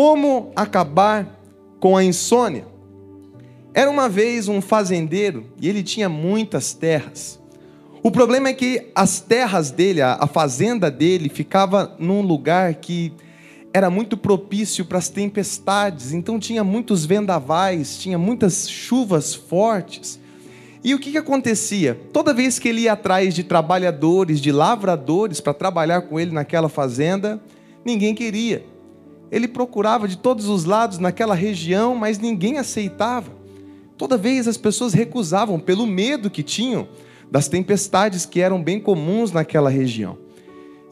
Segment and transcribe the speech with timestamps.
[0.00, 1.40] Como acabar
[1.80, 2.64] com a insônia?
[3.74, 7.40] Era uma vez um fazendeiro e ele tinha muitas terras.
[8.00, 13.12] O problema é que as terras dele, a fazenda dele, ficava num lugar que
[13.74, 20.20] era muito propício para as tempestades, então tinha muitos vendavais, tinha muitas chuvas fortes.
[20.84, 22.00] E o que, que acontecia?
[22.12, 26.68] Toda vez que ele ia atrás de trabalhadores, de lavradores para trabalhar com ele naquela
[26.68, 27.42] fazenda,
[27.84, 28.77] ninguém queria.
[29.30, 33.30] Ele procurava de todos os lados naquela região, mas ninguém aceitava.
[33.96, 36.88] Toda vez as pessoas recusavam pelo medo que tinham
[37.30, 40.16] das tempestades que eram bem comuns naquela região.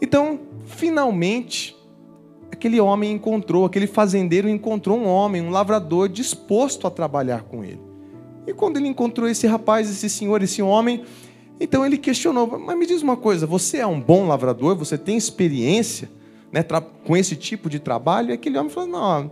[0.03, 1.75] Então, finalmente,
[2.51, 7.81] aquele homem encontrou, aquele fazendeiro encontrou um homem, um lavrador disposto a trabalhar com ele.
[8.47, 11.05] E quando ele encontrou esse rapaz, esse senhor, esse homem,
[11.59, 14.77] então ele questionou: Mas me diz uma coisa, você é um bom lavrador?
[14.77, 16.11] Você tem experiência
[16.53, 16.65] né,
[17.05, 18.31] com esse tipo de trabalho?
[18.31, 19.31] E aquele homem falou: Não,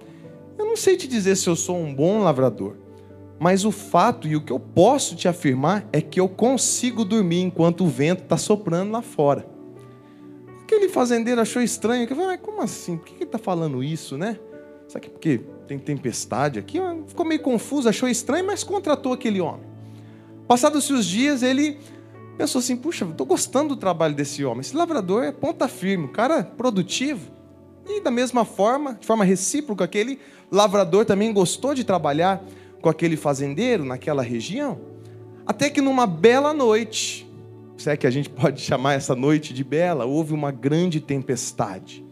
[0.59, 2.77] eu não sei te dizer se eu sou um bom lavrador.
[3.39, 7.41] Mas o fato e o que eu posso te afirmar é que eu consigo dormir
[7.41, 9.47] enquanto o vento está soprando lá fora.
[10.63, 12.97] Aquele fazendeiro achou estranho, que falou, mas como assim?
[12.97, 14.39] Por que ele está falando isso, né?
[14.89, 16.79] Será que é porque tem tempestade aqui?
[17.07, 19.67] Ficou meio confuso, achou estranho, mas contratou aquele homem.
[20.47, 21.79] Passados os dias, ele
[22.37, 24.61] pensou assim: puxa, estou gostando do trabalho desse homem.
[24.61, 27.33] Esse lavrador é ponta firme, um cara produtivo.
[27.87, 30.19] E da mesma forma, de forma recíproca, aquele
[30.51, 32.43] lavrador também gostou de trabalhar
[32.81, 34.79] com aquele fazendeiro naquela região.
[35.47, 37.31] Até que numa bela noite,
[37.77, 42.05] se é que a gente pode chamar essa noite de bela, houve uma grande tempestade.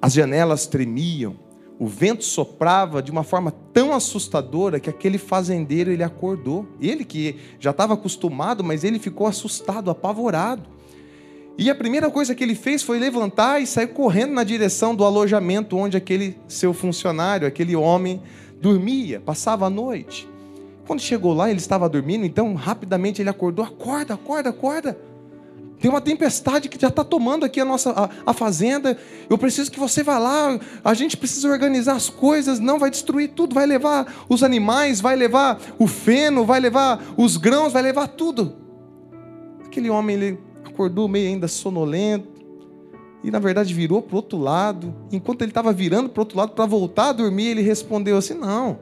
[0.00, 1.36] As janelas tremiam,
[1.82, 6.64] o vento soprava de uma forma tão assustadora que aquele fazendeiro ele acordou.
[6.80, 10.62] Ele que já estava acostumado, mas ele ficou assustado, apavorado.
[11.58, 15.04] E a primeira coisa que ele fez foi levantar e sair correndo na direção do
[15.04, 18.22] alojamento onde aquele seu funcionário, aquele homem,
[18.60, 20.28] dormia, passava a noite.
[20.86, 24.96] Quando chegou lá, ele estava dormindo, então rapidamente ele acordou: acorda, acorda, acorda.
[25.82, 28.96] Tem uma tempestade que já está tomando aqui a nossa a, a, fazenda.
[29.28, 30.60] Eu preciso que você vá lá.
[30.84, 32.60] A gente precisa organizar as coisas.
[32.60, 33.52] Não vai destruir tudo.
[33.52, 38.54] Vai levar os animais, vai levar o feno, vai levar os grãos, vai levar tudo.
[39.66, 42.28] Aquele homem ele acordou meio ainda sonolento
[43.24, 44.94] e na verdade virou para o outro lado.
[45.10, 48.34] Enquanto ele estava virando para o outro lado para voltar a dormir, ele respondeu assim:
[48.34, 48.78] Não,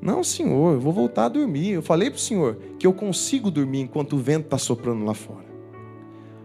[0.00, 1.72] não, senhor, eu vou voltar a dormir.
[1.72, 5.12] Eu falei para o senhor que eu consigo dormir enquanto o vento está soprando lá
[5.12, 5.53] fora.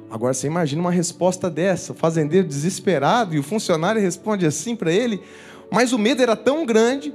[0.10, 4.92] Agora você imagina uma resposta dessa, o fazendeiro desesperado e o funcionário responde assim para
[4.92, 5.22] ele,
[5.72, 7.14] mas o medo era tão grande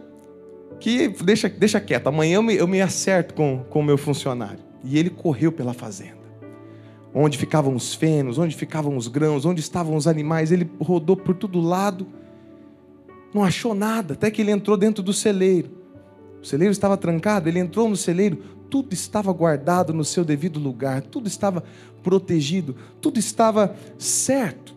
[0.79, 4.61] que deixa, deixa quieto, amanhã eu me, eu me acerto com, o meu funcionário.
[4.85, 6.19] E ele correu pela fazenda,
[7.13, 11.35] onde ficavam os fenos, onde ficavam os grãos, onde estavam os animais, ele rodou por
[11.35, 12.07] todo lado,
[13.35, 15.83] não achou nada, até que ele entrou dentro do celeiro.
[16.41, 18.37] O celeiro estava trancado, ele entrou no celeiro,
[18.71, 21.65] tudo estava guardado no seu devido lugar, tudo estava
[22.05, 24.75] protegido, tudo estava certo.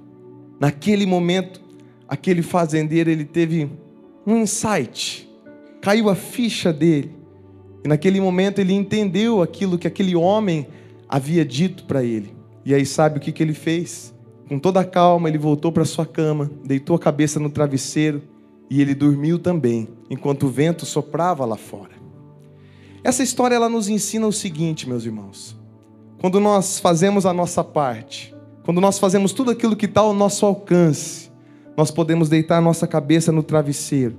[0.59, 1.61] Naquele momento,
[2.07, 3.69] aquele fazendeiro ele teve
[4.25, 5.29] um insight,
[5.81, 7.15] caiu a ficha dele.
[7.83, 10.65] E naquele momento ele entendeu aquilo que aquele homem
[11.07, 12.33] havia dito para ele.
[12.65, 14.13] E aí sabe o que, que ele fez?
[14.49, 18.23] Com toda a calma, ele voltou para sua cama, deitou a cabeça no travesseiro
[18.69, 21.91] e ele dormiu também, enquanto o vento soprava lá fora.
[23.03, 25.56] Essa história ela nos ensina o seguinte, meus irmãos.
[26.19, 30.45] Quando nós fazemos a nossa parte, quando nós fazemos tudo aquilo que está ao nosso
[30.45, 31.29] alcance,
[31.75, 34.17] nós podemos deitar a nossa cabeça no travesseiro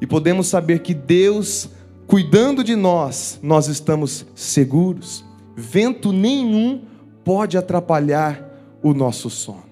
[0.00, 1.68] e podemos saber que Deus,
[2.06, 5.24] cuidando de nós, nós estamos seguros.
[5.54, 6.82] Vento nenhum
[7.24, 8.42] pode atrapalhar
[8.82, 9.64] o nosso sono.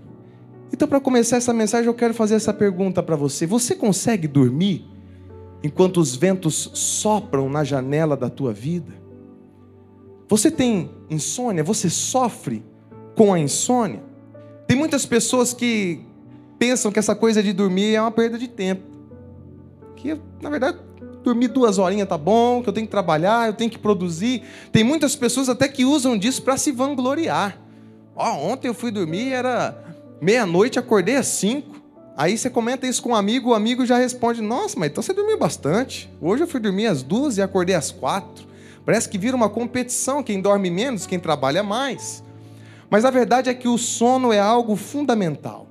[0.72, 4.92] Então, para começar essa mensagem, eu quero fazer essa pergunta para você: Você consegue dormir?
[5.62, 8.92] enquanto os ventos sopram na janela da tua vida?
[10.32, 11.62] Você tem insônia?
[11.62, 12.64] Você sofre
[13.14, 14.02] com a insônia?
[14.67, 16.00] Tem muitas pessoas que
[16.58, 18.82] pensam que essa coisa de dormir é uma perda de tempo.
[19.94, 20.79] Que, na verdade,
[21.23, 24.43] dormir duas horinhas tá bom, que eu tenho que trabalhar, eu tenho que produzir.
[24.73, 27.61] Tem muitas pessoas até que usam disso para se vangloriar.
[28.17, 29.85] Ó, oh, ontem eu fui dormir, era
[30.19, 31.76] meia-noite, acordei às cinco.
[32.17, 35.12] Aí você comenta isso com um amigo, o amigo já responde: Nossa, mas então você
[35.12, 36.11] dormiu bastante.
[36.23, 38.50] Hoje eu fui dormir às duas e acordei às quatro.
[38.84, 42.23] Parece que vira uma competição: quem dorme menos, quem trabalha mais.
[42.90, 45.67] Mas a verdade é que o sono é algo fundamental.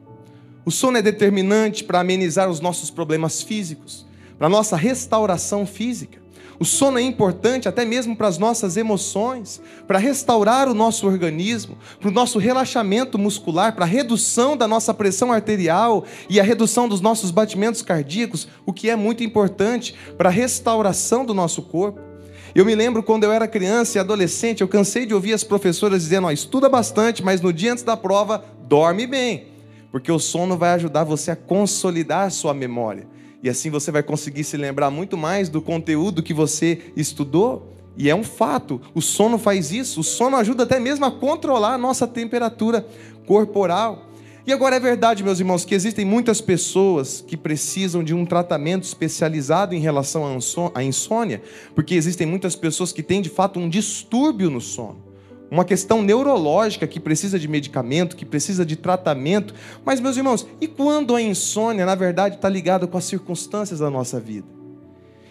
[0.66, 4.06] O sono é determinante para amenizar os nossos problemas físicos,
[4.38, 6.22] para a nossa restauração física.
[6.60, 11.75] O sono é importante até mesmo para as nossas emoções, para restaurar o nosso organismo,
[12.00, 16.88] para o nosso relaxamento muscular, para a redução da nossa pressão arterial e a redução
[16.88, 22.11] dos nossos batimentos cardíacos, o que é muito importante para a restauração do nosso corpo.
[22.53, 26.03] Eu me lembro quando eu era criança e adolescente, eu cansei de ouvir as professoras
[26.03, 29.48] dizendo: oh, estuda bastante, mas no dia antes da prova, dorme bem,
[29.92, 33.07] porque o sono vai ajudar você a consolidar a sua memória.
[33.42, 37.74] E assim você vai conseguir se lembrar muito mais do conteúdo que você estudou.
[37.98, 40.00] E é um fato, o sono faz isso.
[40.01, 42.86] O sono ajuda até mesmo a controlar a nossa temperatura
[43.25, 44.11] corporal.
[44.46, 48.84] E agora é verdade, meus irmãos, que existem muitas pessoas que precisam de um tratamento
[48.84, 50.40] especializado em relação
[50.74, 51.42] à insônia,
[51.76, 55.12] porque existem muitas pessoas que têm de fato um distúrbio no sono
[55.52, 59.54] uma questão neurológica que precisa de medicamento, que precisa de tratamento.
[59.84, 63.90] Mas, meus irmãos, e quando a insônia, na verdade, está ligada com as circunstâncias da
[63.90, 64.48] nossa vida?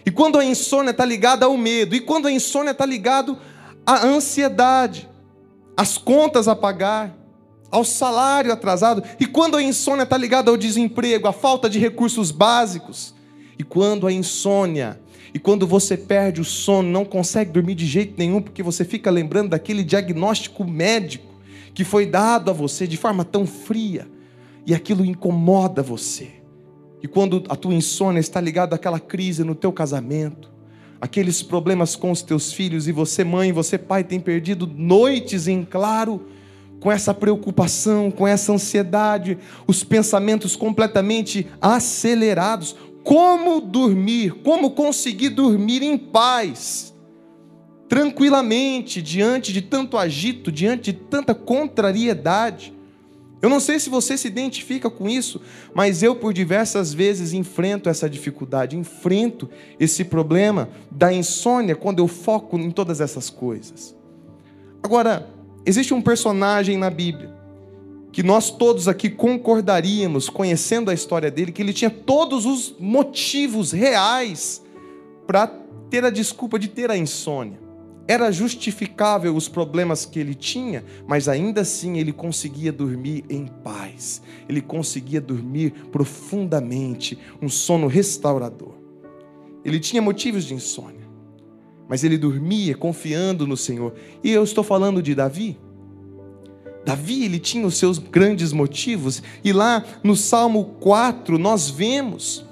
[0.04, 1.96] E quando a insônia está ligada ao medo?
[1.96, 3.34] E quando a insônia está ligada
[3.86, 5.08] à ansiedade,
[5.74, 7.16] às contas a pagar,
[7.70, 9.02] ao salário atrasado?
[9.18, 13.14] E quando a insônia está ligada ao desemprego, à falta de recursos básicos?
[13.58, 15.00] E quando a insônia
[15.32, 19.10] e quando você perde o sono, não consegue dormir de jeito nenhum, porque você fica
[19.10, 21.30] lembrando daquele diagnóstico médico
[21.72, 24.08] que foi dado a você de forma tão fria,
[24.66, 26.28] e aquilo incomoda você.
[27.02, 30.50] E quando a tua insônia está ligada àquela crise no teu casamento,
[31.00, 35.64] aqueles problemas com os teus filhos, e você, mãe, você, pai, tem perdido noites em
[35.64, 36.26] claro,
[36.80, 42.74] com essa preocupação, com essa ansiedade, os pensamentos completamente acelerados,
[43.04, 46.94] como dormir, como conseguir dormir em paz,
[47.88, 52.74] tranquilamente, diante de tanto agito, diante de tanta contrariedade.
[53.42, 55.40] Eu não sei se você se identifica com isso,
[55.74, 59.48] mas eu por diversas vezes enfrento essa dificuldade, enfrento
[59.78, 63.96] esse problema da insônia quando eu foco em todas essas coisas.
[64.82, 67.40] Agora, existe um personagem na Bíblia
[68.12, 73.72] que nós todos aqui concordaríamos, conhecendo a história dele, que ele tinha todos os motivos
[73.72, 74.62] reais
[75.26, 75.46] para
[75.88, 77.58] ter a desculpa de ter a insônia.
[78.08, 84.20] Era justificável os problemas que ele tinha, mas ainda assim ele conseguia dormir em paz.
[84.48, 88.74] Ele conseguia dormir profundamente, um sono restaurador.
[89.64, 91.08] Ele tinha motivos de insônia,
[91.90, 93.92] mas ele dormia confiando no Senhor.
[94.22, 95.58] E eu estou falando de Davi.
[96.86, 102.44] Davi, ele tinha os seus grandes motivos, e lá no Salmo 4 nós vemos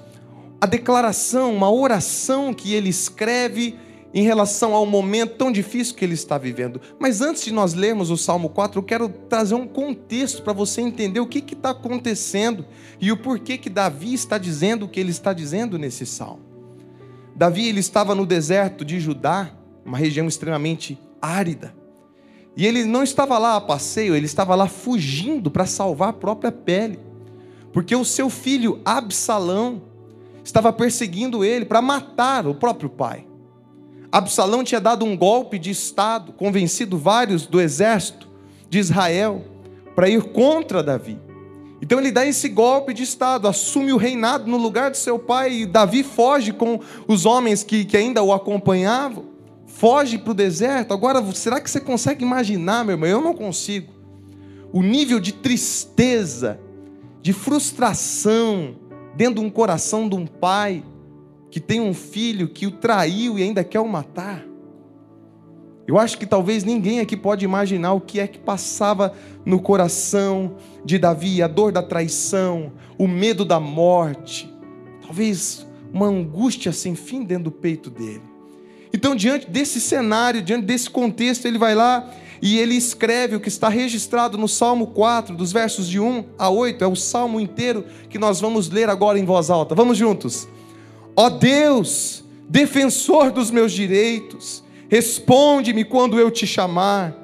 [0.59, 3.77] a declaração, uma oração que ele escreve
[4.13, 6.81] em relação ao momento tão difícil que ele está vivendo.
[6.99, 10.81] Mas antes de nós lermos o Salmo 4, eu quero trazer um contexto para você
[10.81, 12.65] entender o que está acontecendo
[12.99, 16.48] e o porquê que Davi está dizendo o que ele está dizendo nesse salmo.
[17.39, 19.49] Davi ele estava no deserto de Judá,
[19.85, 21.73] uma região extremamente árida.
[22.53, 26.51] E ele não estava lá a passeio, ele estava lá fugindo para salvar a própria
[26.51, 26.99] pele.
[27.71, 29.83] Porque o seu filho Absalão
[30.43, 33.25] estava perseguindo ele para matar o próprio pai.
[34.11, 38.27] Absalão tinha dado um golpe de estado, convencido vários do exército
[38.69, 39.45] de Israel
[39.95, 41.17] para ir contra Davi.
[41.81, 45.61] Então ele dá esse golpe de estado, assume o reinado no lugar de seu pai,
[45.61, 49.39] e Davi foge com os homens que, que ainda o acompanhavam
[49.79, 50.93] foge para o deserto.
[50.93, 53.09] Agora, será que você consegue imaginar, meu irmão?
[53.09, 53.93] Eu não consigo.
[54.73, 56.59] O nível de tristeza,
[57.21, 58.75] de frustração
[59.15, 60.83] dentro de um coração de um pai
[61.49, 64.45] que tem um filho que o traiu e ainda quer o matar.
[65.89, 69.11] Eu acho que talvez ninguém aqui pode imaginar o que é que passava
[69.43, 70.55] no coração
[70.85, 74.53] de Davi, a dor da traição, o medo da morte,
[75.01, 78.21] talvez uma angústia sem fim dentro do peito dele.
[78.93, 82.07] Então, diante desse cenário, diante desse contexto, ele vai lá
[82.39, 86.51] e ele escreve o que está registrado no Salmo 4, dos versos de 1 a
[86.51, 89.73] 8, é o salmo inteiro que nós vamos ler agora em voz alta.
[89.73, 90.47] Vamos juntos.
[91.15, 97.15] Ó Deus, defensor dos meus direitos, responde-me quando eu te chamar.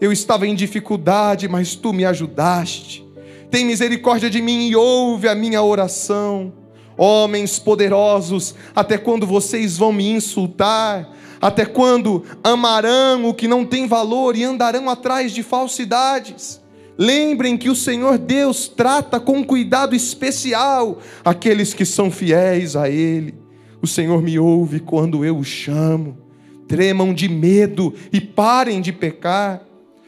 [0.00, 3.04] Eu estava em dificuldade, mas tu me ajudaste.
[3.50, 6.52] Tem misericórdia de mim e ouve a minha oração.
[6.96, 11.10] Homens poderosos, até quando vocês vão me insultar?
[11.40, 16.60] Até quando amarão o que não tem valor e andarão atrás de falsidades?
[16.96, 23.34] Lembrem que o Senhor Deus trata com cuidado especial aqueles que são fiéis a Ele.
[23.82, 26.23] O Senhor me ouve quando eu o chamo.
[26.66, 29.62] Tremam de medo e parem de pecar.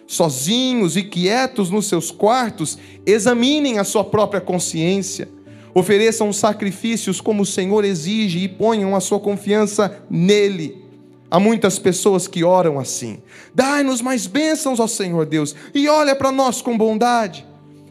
[0.06, 5.28] Sozinhos e quietos nos seus quartos, examinem a sua própria consciência
[5.76, 10.82] Ofereçam sacrifícios como o Senhor exige e ponham a sua confiança nele.
[11.30, 13.18] Há muitas pessoas que oram assim:
[13.54, 17.46] Dai-nos mais bênçãos, ó Senhor Deus, e olha para nós com bondade.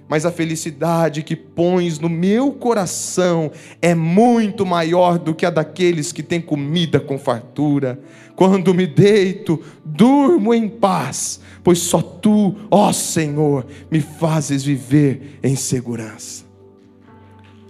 [0.07, 6.11] Mas a felicidade que pões no meu coração é muito maior do que a daqueles
[6.11, 7.99] que têm comida com fartura.
[8.35, 15.55] Quando me deito, durmo em paz, pois só tu, ó Senhor, me fazes viver em
[15.55, 16.45] segurança.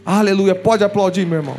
[0.06, 0.54] Aleluia.
[0.54, 1.58] Pode aplaudir, meu irmão.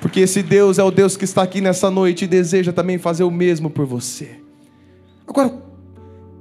[0.00, 3.24] Porque esse Deus é o Deus que está aqui nessa noite e deseja também fazer
[3.24, 4.38] o mesmo por você.
[5.26, 5.63] Agora,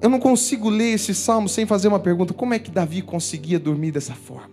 [0.04, 3.58] eu não consigo ler esse salmo sem fazer uma pergunta: como é que Davi conseguia
[3.58, 4.52] dormir dessa forma?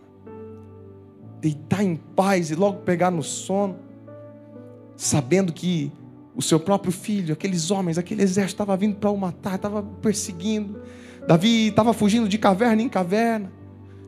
[1.41, 3.77] Deitar em paz e logo pegar no sono,
[4.97, 5.91] sabendo que
[6.37, 10.81] o seu próprio filho, aqueles homens, aquele exército estava vindo para o matar, estava perseguindo.
[11.27, 13.53] Davi estava fugindo de caverna em caverna,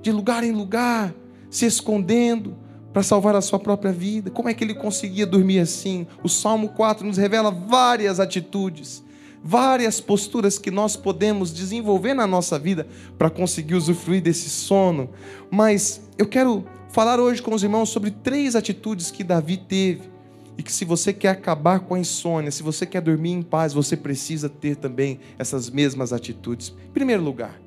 [0.00, 1.12] de lugar em lugar,
[1.50, 2.56] se escondendo
[2.92, 4.30] para salvar a sua própria vida.
[4.30, 6.06] Como é que ele conseguia dormir assim?
[6.22, 9.02] O Salmo 4 nos revela várias atitudes,
[9.42, 12.86] várias posturas que nós podemos desenvolver na nossa vida
[13.18, 15.10] para conseguir usufruir desse sono.
[15.50, 20.12] Mas eu quero falar hoje com os irmãos sobre três atitudes que Davi teve.
[20.56, 23.72] E que se você quer acabar com a insônia, se você quer dormir em paz,
[23.72, 26.74] você precisa ter também essas mesmas atitudes.
[26.88, 27.58] Em primeiro lugar,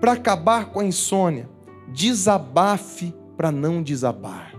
[0.00, 1.48] para acabar com a insônia,
[1.88, 4.54] desabafe para não desabar.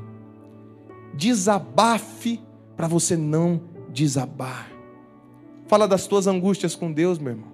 [1.13, 2.41] Desabafe
[2.75, 4.70] para você não desabar.
[5.71, 7.47] Fala das tuas angústias com Deus, meu irmão.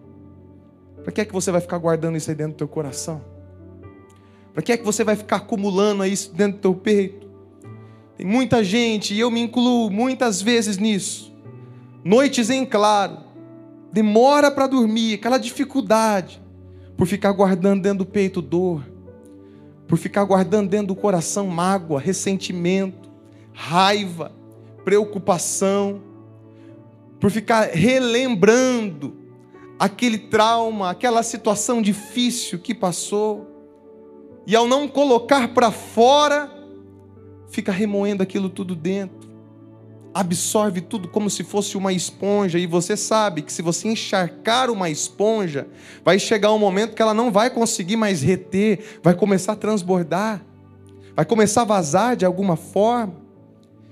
[1.03, 3.21] Para que é que você vai ficar guardando isso aí dentro do teu coração?
[4.55, 7.29] Para que é que você vai ficar acumulando isso dentro do teu peito?
[8.17, 11.31] Tem muita gente, e eu me incluo muitas vezes nisso.
[12.03, 13.19] Noites em claro,
[13.93, 16.41] demora para dormir, aquela dificuldade,
[16.97, 18.83] por ficar guardando dentro do peito dor
[19.87, 23.11] por ficar guardando dentro do coração mágoa, ressentimento,
[23.53, 24.31] raiva,
[24.83, 26.01] preocupação,
[27.19, 29.15] por ficar relembrando
[29.79, 33.47] aquele trauma, aquela situação difícil que passou,
[34.45, 36.51] e ao não colocar para fora,
[37.49, 39.27] fica remoendo aquilo tudo dentro.
[40.13, 44.89] Absorve tudo como se fosse uma esponja, e você sabe que se você encharcar uma
[44.89, 45.67] esponja,
[46.03, 50.43] vai chegar um momento que ela não vai conseguir mais reter, vai começar a transbordar,
[51.15, 53.15] vai começar a vazar de alguma forma.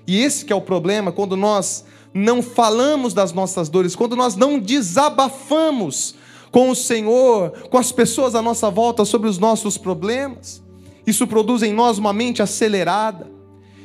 [0.08, 1.86] E esse que é o problema quando nós
[2.18, 6.16] não falamos das nossas dores, quando nós não desabafamos
[6.50, 10.64] com o Senhor, com as pessoas à nossa volta sobre os nossos problemas.
[11.06, 13.30] Isso produz em nós uma mente acelerada.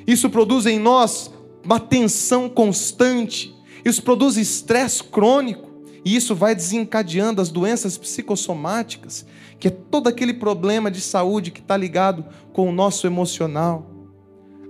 [0.07, 1.29] Isso produz em nós
[1.65, 5.69] uma tensão constante, isso produz estresse crônico,
[6.05, 9.27] e isso vai desencadeando as doenças psicossomáticas,
[9.59, 13.91] que é todo aquele problema de saúde que está ligado com o nosso emocional.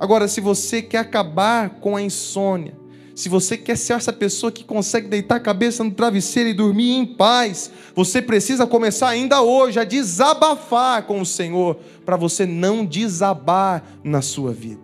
[0.01, 2.80] Agora, se você quer acabar com a insônia,
[3.15, 6.93] se você quer ser essa pessoa que consegue deitar a cabeça no travesseiro e dormir
[6.93, 12.85] em paz, você precisa começar ainda hoje a desabafar com o Senhor, para você não
[12.85, 14.81] desabar na sua vida.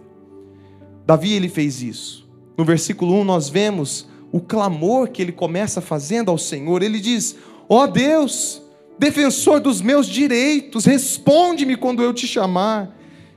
[1.06, 2.28] Davi ele fez isso.
[2.56, 6.82] No versículo 1 nós vemos o clamor que ele começa fazendo ao Senhor.
[6.82, 7.36] Ele diz:
[7.68, 8.60] Ó oh Deus,
[8.98, 12.94] defensor dos meus direitos, responde-me quando eu te chamar.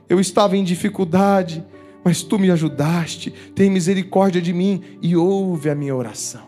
[0.08, 1.64] Eu estava em dificuldade,
[2.10, 3.30] mas tu me ajudaste.
[3.54, 6.42] Tem misericórdia de mim e ouve a minha oração.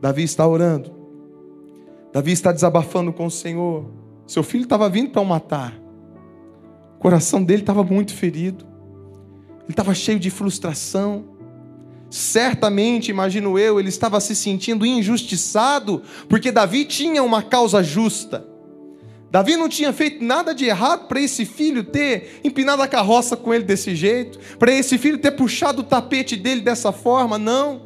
[0.00, 0.94] Davi está orando.
[2.12, 3.90] Davi está desabafando com o Senhor.
[4.24, 5.74] Seu filho estava vindo para o matar.
[6.94, 8.64] O coração dele estava muito ferido.
[9.62, 11.24] Ele estava cheio de frustração.
[12.08, 18.46] Certamente, imagino eu, ele estava se sentindo injustiçado, porque Davi tinha uma causa justa.
[19.32, 23.54] Davi não tinha feito nada de errado para esse filho ter empinado a carroça com
[23.54, 27.80] ele desse jeito, para esse filho ter puxado o tapete dele dessa forma, não.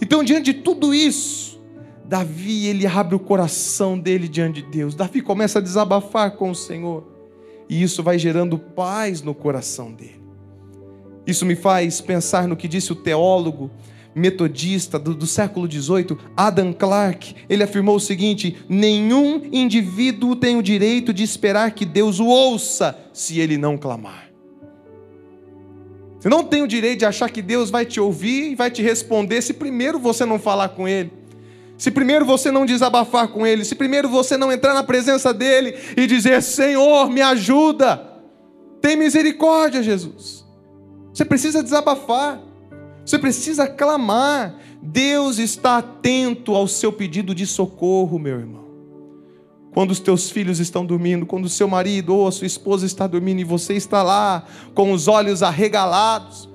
[0.00, 1.62] Então, diante de tudo isso,
[2.06, 4.94] Davi, ele abre o coração dele diante de Deus.
[4.94, 7.06] Davi começa a desabafar com o Senhor.
[7.68, 10.22] E isso vai gerando paz no coração dele.
[11.26, 13.70] Isso me faz pensar no que disse o teólogo
[14.14, 17.34] metodista do, do, século XVIII, Adam Clarke.
[17.48, 22.96] Ele afirmou o seguinte: nenhum indivíduo tem o direito de esperar que Deus o ouça
[23.12, 24.30] se ele não clamar.
[26.24, 28.80] Você não tem o direito de achar que Deus vai te ouvir e vai te
[28.80, 31.12] responder se primeiro você não falar com Ele.
[31.76, 35.74] Se primeiro você não desabafar com Ele, se primeiro você não entrar na presença dEle
[35.94, 38.10] e dizer: Senhor, me ajuda,
[38.80, 40.46] tem misericórdia, Jesus.
[41.12, 42.40] Você precisa desabafar.
[43.04, 44.56] Você precisa clamar.
[44.82, 48.64] Deus está atento ao seu pedido de socorro, meu irmão.
[49.72, 53.06] Quando os teus filhos estão dormindo, quando o seu marido ou a sua esposa está
[53.06, 56.48] dormindo e você está lá com os olhos arregalados,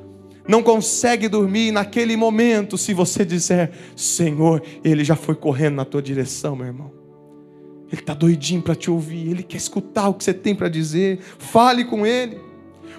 [0.48, 6.01] não consegue dormir naquele momento se você disser: Senhor, Ele já foi correndo na tua
[6.01, 6.91] direção, meu irmão.
[7.91, 11.20] Ele está doidinho para te ouvir, Ele quer escutar o que você tem para dizer.
[11.38, 12.49] Fale com Ele.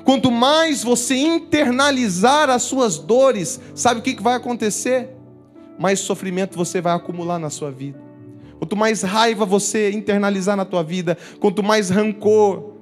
[0.05, 5.11] Quanto mais você internalizar as suas dores, sabe o que vai acontecer?
[5.79, 8.01] Mais sofrimento você vai acumular na sua vida.
[8.59, 12.75] Quanto mais raiva você internalizar na tua vida, quanto mais rancor,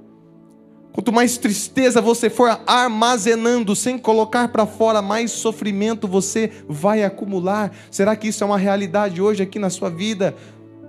[0.92, 7.72] quanto mais tristeza você for armazenando sem colocar para fora, mais sofrimento você vai acumular.
[7.90, 10.34] Será que isso é uma realidade hoje aqui na sua vida?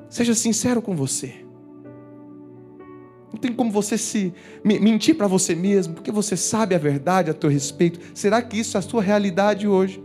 [0.09, 1.48] Seja sincero com você.
[3.39, 4.33] Não tem como você se
[4.65, 7.97] mentir para você mesmo, porque você sabe a verdade a teu respeito.
[8.13, 10.03] Será que isso é a sua realidade hoje?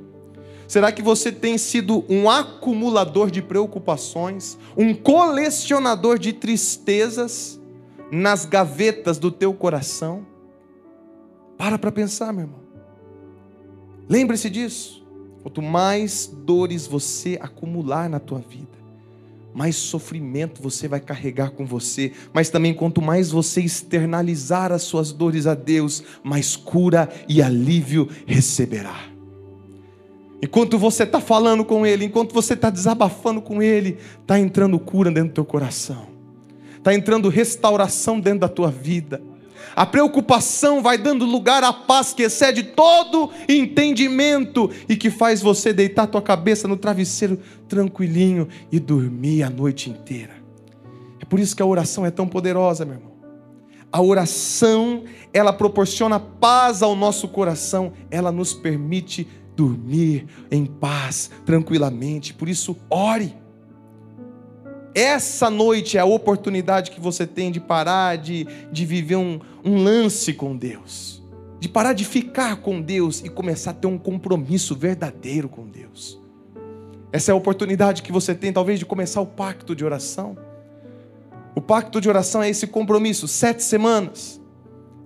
[0.68, 7.60] Será que você tem sido um acumulador de preocupações, um colecionador de tristezas
[8.08, 10.24] nas gavetas do teu coração?
[11.58, 12.60] Para para pensar, meu irmão.
[14.08, 15.04] Lembre-se disso.
[15.42, 18.73] Quanto mais dores você acumular na tua vida,
[19.54, 25.12] mais sofrimento você vai carregar com você, mas também quanto mais você externalizar as suas
[25.12, 29.14] dores a Deus, mais cura e alívio receberá.
[30.42, 35.10] Enquanto você está falando com Ele, enquanto você está desabafando com Ele, está entrando cura
[35.10, 36.08] dentro do teu coração,
[36.76, 39.22] está entrando restauração dentro da tua vida.
[39.74, 45.72] A preocupação vai dando lugar à paz que excede todo entendimento e que faz você
[45.72, 50.34] deitar tua cabeça no travesseiro tranquilinho e dormir a noite inteira.
[51.20, 53.14] É por isso que a oração é tão poderosa, meu irmão.
[53.90, 62.34] A oração, ela proporciona paz ao nosso coração, ela nos permite dormir em paz, tranquilamente.
[62.34, 63.36] Por isso, ore.
[64.94, 69.82] Essa noite é a oportunidade que você tem de parar de, de viver um, um
[69.82, 71.20] lance com Deus,
[71.58, 76.20] de parar de ficar com Deus e começar a ter um compromisso verdadeiro com Deus.
[77.10, 80.36] Essa é a oportunidade que você tem, talvez, de começar o pacto de oração.
[81.56, 84.40] O pacto de oração é esse compromisso, sete semanas.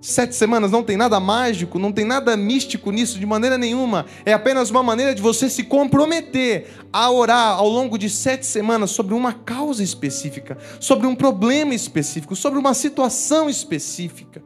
[0.01, 4.05] Sete semanas não tem nada mágico, não tem nada místico nisso de maneira nenhuma.
[4.25, 8.91] É apenas uma maneira de você se comprometer a orar ao longo de sete semanas
[8.91, 14.41] sobre uma causa específica, sobre um problema específico, sobre uma situação específica.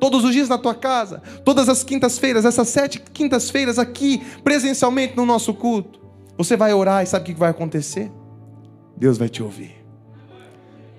[0.00, 5.24] Todos os dias na tua casa, todas as quintas-feiras, essas sete quintas-feiras aqui, presencialmente no
[5.24, 6.00] nosso culto.
[6.36, 8.10] Você vai orar e sabe o que vai acontecer?
[8.96, 9.76] Deus vai te ouvir.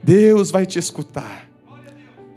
[0.02, 1.49] Deus vai te escutar.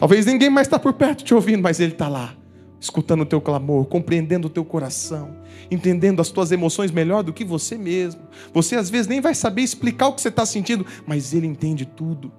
[0.02, 2.36] Talvez ninguém mais está por perto te ouvindo, mas Ele está lá,
[2.80, 5.36] escutando o teu clamor, compreendendo o teu coração,
[5.70, 8.20] entendendo as tuas emoções melhor do que você mesmo.
[8.52, 11.86] Você às vezes nem vai saber explicar o que você está sentindo, mas Ele entende
[11.86, 12.32] tudo.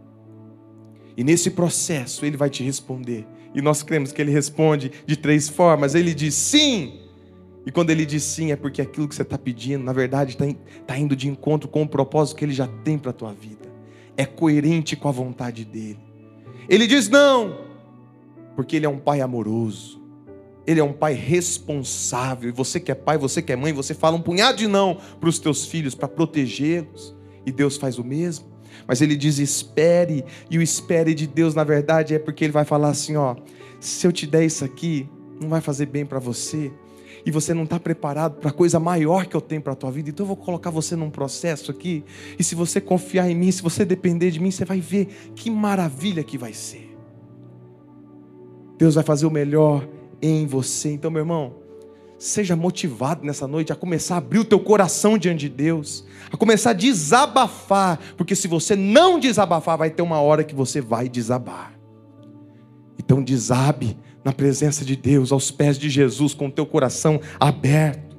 [1.16, 3.26] E nesse processo Ele vai te responder.
[3.56, 5.96] E nós cremos que Ele responde de três formas.
[5.96, 7.00] Ele diz sim.
[7.66, 10.46] E quando Ele diz sim, é porque aquilo que você está pedindo, na verdade, está
[10.86, 13.72] tá indo de encontro com o propósito que Ele já tem para a tua vida.
[14.18, 16.13] É coerente com a vontade dEle.
[16.70, 17.58] Ele diz não,
[18.56, 20.02] porque ele é um pai amoroso.
[20.66, 22.50] Ele é um pai responsável.
[22.50, 24.98] E você que é pai, você que é mãe, você fala um punhado de não
[25.20, 27.14] para os teus filhos, para protegê-los.
[27.46, 28.46] E Deus faz o mesmo.
[28.88, 30.24] Mas ele diz: espere.
[30.50, 33.36] E o espere de Deus, na verdade, é porque ele vai falar assim: ó,
[33.80, 35.10] se eu te der isso aqui,
[35.42, 36.72] não vai fazer bem para você
[37.26, 39.92] e você não está preparado para a coisa maior que eu tenho para a tua
[39.92, 42.04] vida, então eu vou colocar você num processo aqui,
[42.38, 45.50] e se você confiar em mim, se você depender de mim, você vai ver que
[45.50, 46.96] maravilha que vai ser.
[48.78, 49.88] Deus vai fazer o melhor
[50.22, 50.92] em você.
[50.92, 51.56] Então, meu irmão,
[52.18, 56.38] seja motivado nessa noite a começar a abrir o teu coração diante de Deus, a
[56.38, 61.08] começar a desabafar, porque se você não desabafar, vai ter uma hora que você vai
[61.08, 61.74] desabar.
[62.98, 68.14] Então, desabe na presença de Deus, aos pés de Jesus, com o teu coração aberto.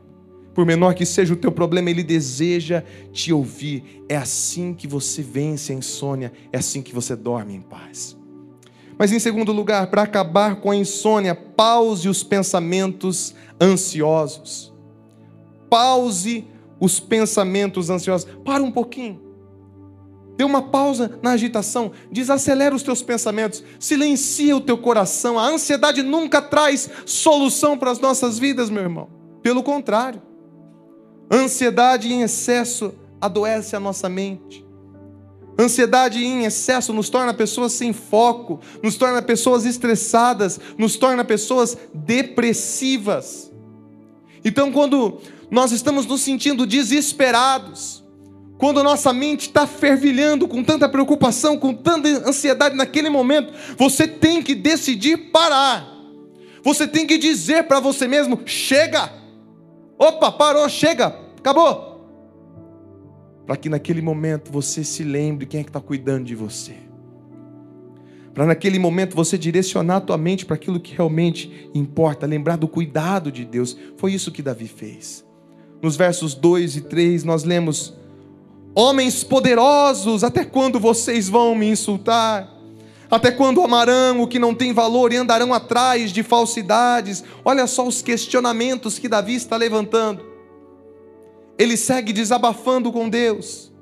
[0.55, 4.05] Por menor que seja o teu problema, Ele deseja te ouvir.
[4.09, 8.17] É assim que você vence a insônia, é assim que você dorme em paz.
[8.97, 14.73] Mas em segundo lugar, para acabar com a insônia, pause os pensamentos ansiosos.
[15.69, 16.47] Pause
[16.79, 18.29] os pensamentos ansiosos.
[18.45, 19.24] Para um pouquinho.
[20.37, 25.39] Dê uma pausa na agitação, desacelera os teus pensamentos, silencia o teu coração.
[25.39, 29.09] A ansiedade nunca traz solução para as nossas vidas, meu irmão.
[29.43, 30.21] Pelo contrário,
[31.31, 34.65] ansiedade em excesso adoece a nossa mente.
[35.59, 41.79] Ansiedade em excesso nos torna pessoas sem foco, nos torna pessoas estressadas, nos torna pessoas
[41.95, 43.53] depressivas.
[44.45, 45.21] Então, quando
[45.51, 48.04] nós estamos nos sentindo desesperados,
[48.65, 54.43] quando nossa mente está fervilhando com tanta preocupação, com tanta ansiedade naquele momento, você tem
[54.43, 55.87] que decidir parar.
[56.63, 59.13] Você tem que dizer para você mesmo: chega,
[59.99, 62.09] Opa, parou, chega, acabou.
[63.45, 66.73] Para que naquele momento você se lembre quem é que está cuidando de você.
[68.33, 72.67] Para naquele momento você direcionar a tua mente para aquilo que realmente importa, lembrar do
[72.67, 73.77] cuidado de Deus.
[73.99, 75.23] Foi isso que Davi fez.
[75.83, 78.03] Nos versos 2 e 3 nós lemos:
[78.75, 82.53] Homens poderosos, até quando vocês vão me insultar?
[83.09, 87.23] Até quando amarão o que não tem valor e andarão atrás de falsidades?
[87.45, 90.25] Olha só os questionamentos que Davi está levantando.
[91.57, 93.73] Ele segue desabafando com Deus,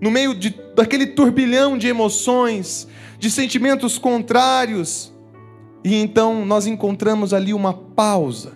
[0.00, 2.86] no meio de, daquele turbilhão de emoções,
[3.18, 5.12] de sentimentos contrários.
[5.82, 8.52] E então nós encontramos ali uma pausa.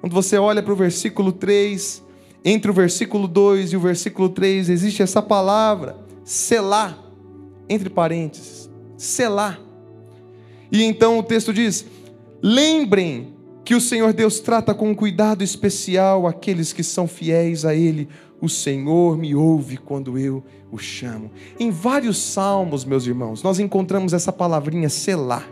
[0.00, 2.02] Quando você olha para o versículo 3,
[2.44, 6.98] entre o versículo 2 e o versículo 3, existe essa palavra, selar,
[7.68, 9.60] entre parênteses selar.
[10.70, 11.86] E então o texto diz:
[12.42, 13.32] lembrem
[13.64, 18.08] que o Senhor Deus trata com cuidado especial aqueles que são fiéis a Ele.
[18.40, 21.30] O Senhor me ouve quando eu o chamo.
[21.58, 25.48] Em vários salmos, meus irmãos, nós encontramos essa palavrinha selar.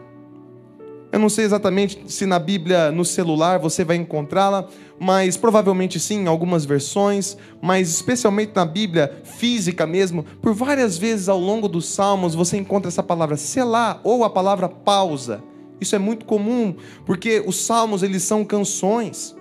[1.16, 4.68] Eu não sei exatamente se na Bíblia, no celular, você vai encontrá-la,
[5.00, 11.30] mas provavelmente sim, em algumas versões, mas especialmente na Bíblia física mesmo, por várias vezes
[11.30, 15.42] ao longo dos Salmos você encontra essa palavra selar ou a palavra pausa.
[15.80, 16.74] Isso é muito comum,
[17.06, 19.34] porque os Salmos eles são canções.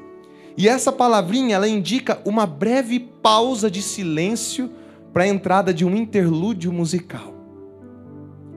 [0.56, 4.72] E essa palavrinha ela indica uma breve pausa de silêncio
[5.12, 7.35] para a entrada de um interlúdio musical.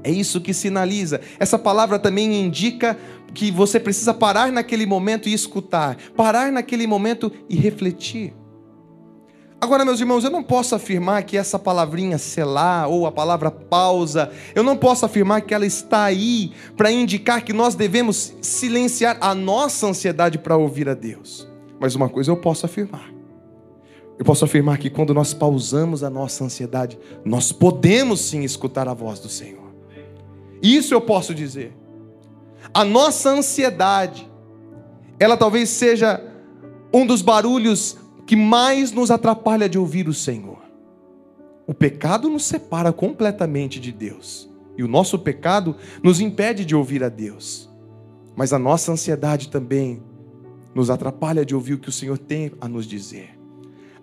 [0.03, 1.21] É isso que sinaliza.
[1.39, 2.97] Essa palavra também indica
[3.35, 8.33] que você precisa parar naquele momento e escutar, parar naquele momento e refletir.
[9.61, 14.31] Agora, meus irmãos, eu não posso afirmar que essa palavrinha selar ou a palavra pausa,
[14.55, 19.35] eu não posso afirmar que ela está aí para indicar que nós devemos silenciar a
[19.35, 21.49] nossa ansiedade para ouvir a Deus.
[21.81, 23.13] Mas uma coisa eu posso afirmar.
[24.17, 28.95] Eu posso afirmar que quando nós pausamos a nossa ansiedade, nós podemos sim escutar a
[28.95, 29.68] voz do Senhor.
[30.63, 31.77] Isso eu posso dizer.
[32.73, 34.31] A nossa ansiedade,
[35.19, 36.23] ela talvez seja
[36.93, 40.59] um dos barulhos que mais nos atrapalha de ouvir o Senhor.
[41.67, 44.49] O pecado nos separa completamente de Deus.
[44.77, 47.69] E o nosso pecado nos impede de ouvir a Deus.
[48.37, 50.03] Mas a nossa ansiedade também
[50.75, 53.39] nos atrapalha de ouvir o que o Senhor tem a nos dizer.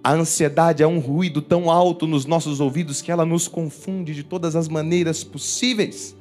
[0.04, 4.24] A ansiedade é um ruído tão alto nos nossos ouvidos que ela nos confunde de
[4.24, 6.16] todas as maneiras possíveis.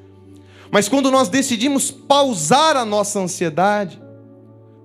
[0.70, 4.02] Mas quando nós decidimos pausar a nossa ansiedade,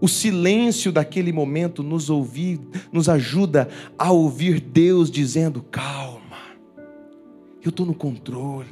[0.02, 2.60] o silêncio daquele momento nos ouvir,
[2.92, 6.38] nos ajuda a ouvir Deus dizendo: calma,
[7.64, 8.68] eu estou no controle,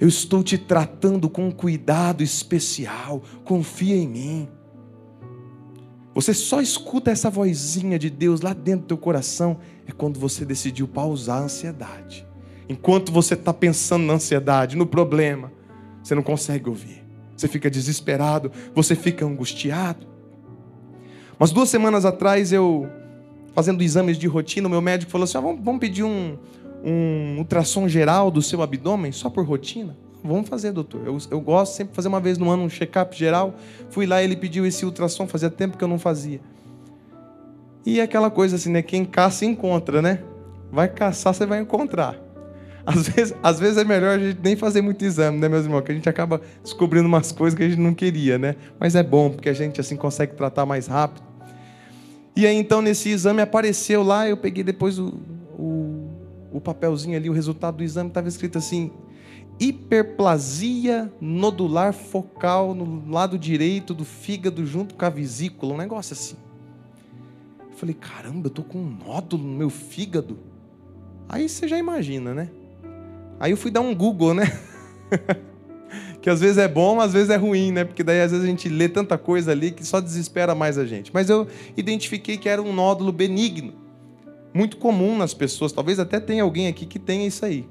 [0.00, 4.48] eu estou te tratando com cuidado especial, confia em mim.
[6.14, 10.46] Você só escuta essa vozinha de Deus lá dentro do teu coração é quando você
[10.46, 12.26] decidiu pausar a ansiedade.
[12.68, 15.52] Enquanto você está pensando na ansiedade, no problema,
[16.06, 17.04] você não consegue ouvir.
[17.36, 20.06] Você fica desesperado, você fica angustiado.
[21.36, 22.88] Mas duas semanas atrás, eu,
[23.52, 26.38] fazendo exames de rotina, o meu médico falou assim: ah, vamos, vamos pedir um,
[26.84, 29.96] um ultrassom geral do seu abdômen, só por rotina?
[30.22, 31.02] Vamos fazer, doutor.
[31.04, 33.56] Eu, eu gosto sempre de fazer uma vez no ano um check-up geral.
[33.90, 36.40] Fui lá, ele pediu esse ultrassom, fazia tempo que eu não fazia.
[37.84, 38.80] E é aquela coisa assim, né?
[38.80, 40.22] Quem caça, encontra, né?
[40.70, 42.25] Vai caçar, você vai encontrar.
[42.86, 45.82] Às vezes, às vezes é melhor a gente nem fazer muito exame, né, meus irmãos?
[45.82, 48.54] Que a gente acaba descobrindo umas coisas que a gente não queria, né?
[48.78, 51.26] Mas é bom, porque a gente assim consegue tratar mais rápido.
[52.36, 55.14] E aí então nesse exame apareceu lá, eu peguei depois o,
[55.58, 56.10] o,
[56.52, 58.92] o papelzinho ali, o resultado do exame estava escrito assim:
[59.58, 66.36] hiperplasia nodular focal no lado direito do fígado junto com a vesícula, um negócio assim.
[67.68, 70.38] Eu falei, caramba, eu tô com um nódulo no meu fígado.
[71.28, 72.48] Aí você já imagina, né?
[73.38, 74.58] Aí eu fui dar um Google, né?
[76.20, 77.84] que às vezes é bom, às vezes é ruim, né?
[77.84, 80.84] Porque daí às vezes a gente lê tanta coisa ali que só desespera mais a
[80.84, 81.10] gente.
[81.12, 81.46] Mas eu
[81.76, 83.72] identifiquei que era um nódulo benigno,
[84.52, 85.72] muito comum nas pessoas.
[85.72, 87.68] Talvez até tenha alguém aqui que tenha isso aí.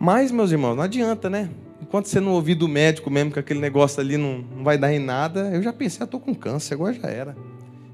[0.00, 1.50] Mas, meus irmãos, não adianta, né?
[1.80, 4.92] Enquanto você não ouvir do médico mesmo que aquele negócio ali não, não vai dar
[4.92, 7.36] em nada, eu já pensei, eu ah, tô com câncer, agora já era.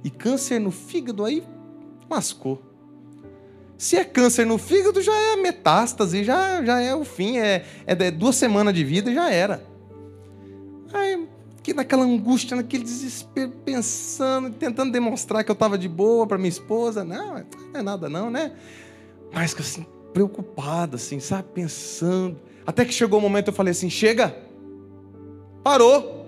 [0.03, 1.43] E câncer no fígado aí
[2.11, 2.61] lascou.
[3.77, 8.11] Se é câncer no fígado, já é metástase, já, já é o fim, é, é
[8.11, 9.65] duas semanas de vida e já era.
[10.93, 11.27] Aí,
[11.63, 16.49] que naquela angústia, naquele desespero, pensando, tentando demonstrar que eu estava de boa para minha
[16.49, 17.03] esposa.
[17.03, 17.45] Não, não
[17.81, 18.53] é nada não, né?
[19.33, 21.49] Mas assim, preocupado, assim, sabe?
[21.53, 22.39] Pensando.
[22.67, 24.37] Até que chegou o um momento eu falei assim: chega,
[25.63, 26.23] parou.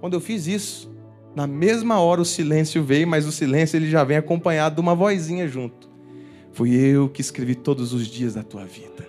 [0.00, 0.92] Quando eu fiz isso,
[1.34, 4.94] Na mesma hora o silêncio veio, mas o silêncio ele já vem acompanhado de uma
[4.94, 5.90] vozinha junto.
[6.54, 9.06] Fui eu que escrevi todos os dias da tua vida.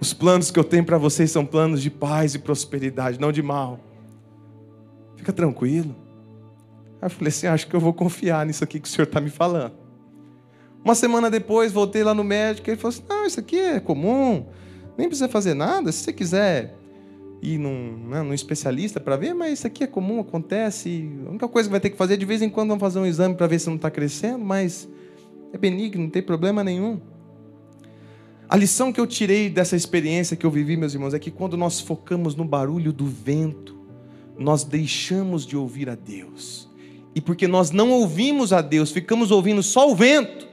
[0.00, 3.40] Os planos que eu tenho para vocês são planos de paz e prosperidade, não de
[3.40, 3.78] mal.
[5.16, 5.94] Fica tranquilo.
[7.00, 9.20] Aí eu falei assim: acho que eu vou confiar nisso aqui que o senhor está
[9.20, 9.74] me falando.
[10.84, 13.78] Uma semana depois, voltei lá no médico e ele falou assim: não, isso aqui é
[13.78, 14.46] comum,
[14.98, 15.92] nem precisa fazer nada.
[15.92, 16.74] Se você quiser
[17.40, 21.08] ir num, né, num especialista para ver, mas isso aqui é comum, acontece.
[21.26, 23.06] A única coisa que vai ter que fazer, de vez em quando, vamos fazer um
[23.06, 24.88] exame para ver se não está crescendo, mas
[25.52, 27.00] é benigno, não tem problema nenhum.
[28.48, 31.56] A lição que eu tirei dessa experiência que eu vivi, meus irmãos, é que quando
[31.56, 33.78] nós focamos no barulho do vento,
[34.38, 36.68] nós deixamos de ouvir a Deus.
[37.14, 40.48] E porque nós não ouvimos a Deus, ficamos ouvindo só o vento,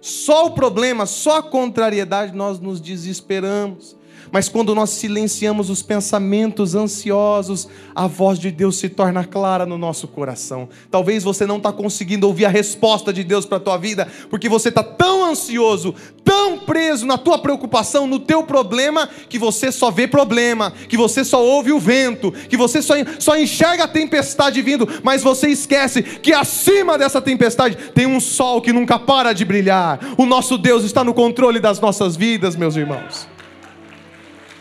[0.00, 3.96] só o problema, só a contrariedade, nós nos desesperamos.
[4.30, 9.78] Mas quando nós silenciamos os pensamentos ansiosos, a voz de Deus se torna clara no
[9.78, 10.68] nosso coração.
[10.90, 14.48] Talvez você não está conseguindo ouvir a resposta de Deus para a tua vida, porque
[14.48, 19.90] você está tão ansioso, tão preso na tua preocupação, no teu problema, que você só
[19.90, 24.60] vê problema, que você só ouve o vento, que você só, só enxerga a tempestade
[24.62, 29.44] vindo, mas você esquece que acima dessa tempestade tem um sol que nunca para de
[29.44, 30.00] brilhar.
[30.16, 33.35] O nosso Deus está no controle das nossas vidas, meus irmãos.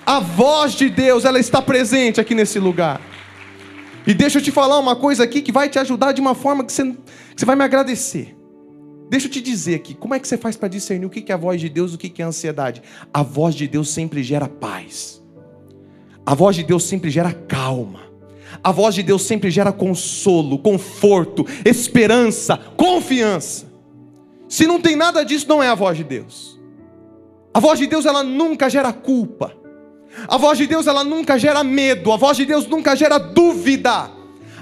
[0.05, 3.01] A voz de Deus, ela está presente aqui nesse lugar.
[4.05, 6.63] E deixa eu te falar uma coisa aqui que vai te ajudar de uma forma
[6.63, 6.97] que você, que
[7.37, 8.37] você vai me agradecer.
[9.09, 11.35] Deixa eu te dizer aqui, como é que você faz para discernir o que é
[11.35, 12.83] a voz de Deus e o que é a ansiedade?
[13.11, 15.23] A voz de Deus sempre gera paz.
[16.23, 18.01] A voz de Deus sempre gera calma.
[18.63, 23.65] A voz de Deus sempre gera consolo, conforto, esperança, confiança.
[24.47, 26.59] Se não tem nada disso, não é a voz de Deus.
[27.53, 29.64] A voz de Deus ela nunca gera culpa.
[30.27, 34.11] A voz de Deus ela nunca gera medo, a voz de Deus nunca gera dúvida.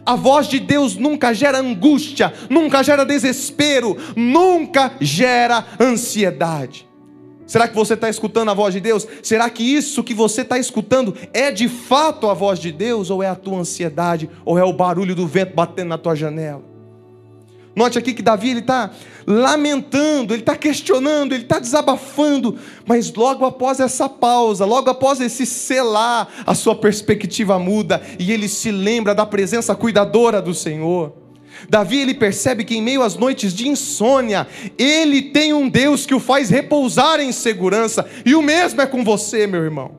[0.06, 6.88] A voz de Deus nunca gera angústia, nunca gera desespero, nunca gera ansiedade.
[7.46, 9.08] Será que você está escutando a voz de Deus?
[9.22, 13.10] Será que isso que você está escutando é de fato a voz de Deus?
[13.10, 14.30] Ou é a tua ansiedade?
[14.44, 16.73] Ou é o barulho do vento batendo na tua janela?
[17.76, 18.92] Note aqui que Davi ele está
[19.26, 25.46] lamentando, ele está questionando, ele está desabafando, mas logo após essa pausa, logo após esse
[25.46, 31.14] selar, a sua perspectiva muda e ele se lembra da presença cuidadora do Senhor.
[31.70, 36.14] Davi ele percebe que em meio às noites de insônia, ele tem um Deus que
[36.14, 39.92] o faz repousar em segurança, e o mesmo é com você, meu irmão.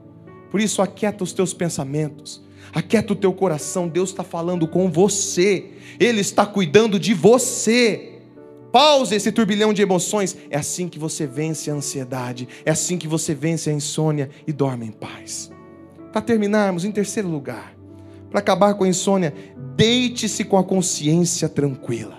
[0.50, 2.42] Por isso, aquieta os teus pensamentos,
[2.74, 5.66] aquieta o teu coração, Deus está falando com você,
[5.98, 8.10] Ele está cuidando de você.
[8.72, 10.36] Pause esse turbilhão de emoções.
[10.50, 14.52] É assim que você vence a ansiedade, é assim que você vence a insônia e
[14.52, 15.50] dorme em paz.
[16.12, 17.74] Para terminarmos, em terceiro lugar,
[18.30, 19.32] para acabar com a insônia,
[19.76, 22.18] deite-se com a consciência tranquila.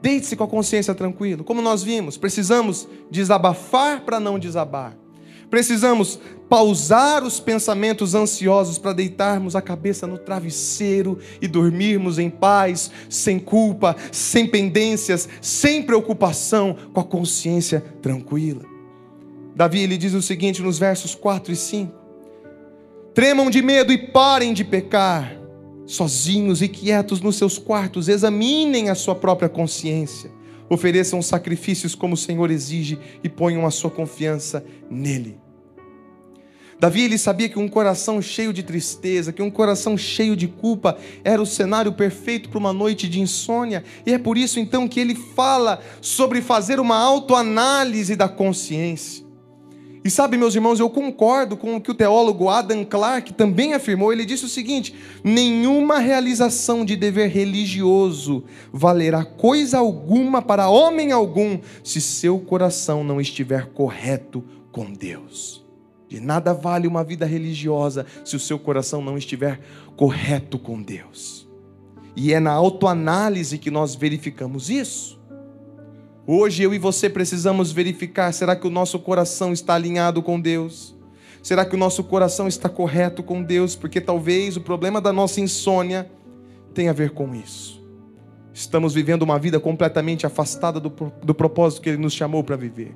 [0.00, 1.44] Deite-se com a consciência tranquila.
[1.44, 4.96] Como nós vimos, precisamos desabafar para não desabar.
[5.52, 12.90] Precisamos pausar os pensamentos ansiosos para deitarmos a cabeça no travesseiro e dormirmos em paz,
[13.10, 18.62] sem culpa, sem pendências, sem preocupação, com a consciência tranquila.
[19.54, 21.92] Davi ele diz o seguinte nos versos 4 e 5:
[23.12, 25.36] Tremam de medo e parem de pecar,
[25.84, 30.30] sozinhos e quietos nos seus quartos, examinem a sua própria consciência,
[30.70, 35.41] ofereçam sacrifícios como o Senhor exige e ponham a sua confiança nele.
[36.82, 40.98] Davi ele sabia que um coração cheio de tristeza, que um coração cheio de culpa
[41.22, 44.98] era o cenário perfeito para uma noite de insônia, e é por isso então que
[44.98, 49.24] ele fala sobre fazer uma autoanálise da consciência.
[50.04, 54.12] E sabe, meus irmãos, eu concordo com o que o teólogo Adam Clarke também afirmou.
[54.12, 54.92] Ele disse o seguinte:
[55.22, 58.42] nenhuma realização de dever religioso
[58.72, 64.42] valerá coisa alguma para homem algum se seu coração não estiver correto
[64.72, 65.61] com Deus.
[66.12, 69.58] De nada vale uma vida religiosa se o seu coração não estiver
[69.96, 71.48] correto com Deus.
[72.14, 75.18] E é na autoanálise que nós verificamos isso.
[76.26, 80.94] Hoje eu e você precisamos verificar: será que o nosso coração está alinhado com Deus?
[81.42, 83.74] Será que o nosso coração está correto com Deus?
[83.74, 86.10] Porque talvez o problema da nossa insônia
[86.74, 87.81] tenha a ver com isso.
[88.54, 92.94] Estamos vivendo uma vida completamente afastada do, do propósito que Ele nos chamou para viver.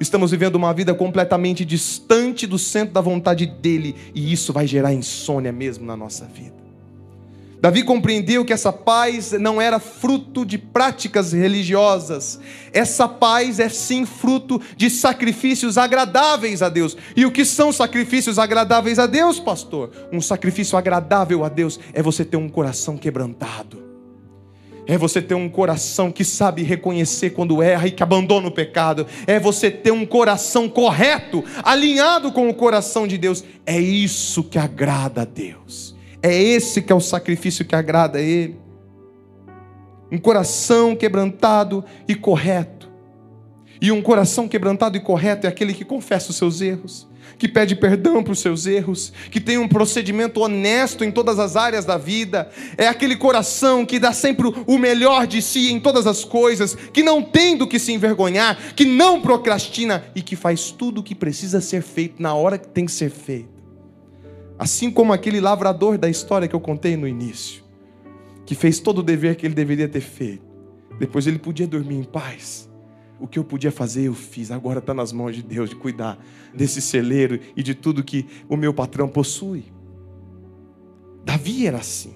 [0.00, 4.92] Estamos vivendo uma vida completamente distante do centro da vontade dele, e isso vai gerar
[4.92, 6.58] insônia mesmo na nossa vida.
[7.60, 12.38] Davi compreendeu que essa paz não era fruto de práticas religiosas.
[12.72, 16.96] Essa paz é sim fruto de sacrifícios agradáveis a Deus.
[17.16, 19.90] E o que são sacrifícios agradáveis a Deus, pastor?
[20.12, 23.87] Um sacrifício agradável a Deus é você ter um coração quebrantado.
[24.88, 29.06] É você ter um coração que sabe reconhecer quando erra e que abandona o pecado.
[29.26, 33.44] É você ter um coração correto, alinhado com o coração de Deus.
[33.66, 35.94] É isso que agrada a Deus.
[36.22, 38.58] É esse que é o sacrifício que agrada a Ele.
[40.10, 42.90] Um coração quebrantado e correto.
[43.82, 47.74] E um coração quebrantado e correto é aquele que confessa os seus erros, que pede
[47.74, 51.98] perdão para os seus erros, que tem um procedimento honesto em todas as áreas da
[51.98, 52.50] vida.
[52.76, 57.02] É aquele coração que dá sempre o melhor de si em todas as coisas, que
[57.02, 61.14] não tem do que se envergonhar, que não procrastina e que faz tudo o que
[61.14, 63.58] precisa ser feito na hora que tem que ser feito.
[64.58, 67.62] Assim como aquele lavrador da história que eu contei no início,
[68.44, 70.42] que fez todo o dever que ele deveria ter feito.
[70.98, 72.67] Depois ele podia dormir em paz.
[73.20, 74.50] O que eu podia fazer, eu fiz.
[74.50, 76.18] Agora está nas mãos de Deus de cuidar
[76.54, 79.64] desse celeiro e de tudo que o meu patrão possui.
[81.24, 82.14] Davi era assim.